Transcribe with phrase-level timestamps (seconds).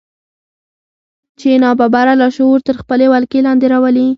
[1.39, 4.07] چې ناببره لاشعور تر خپلې ولکې لاندې راولي.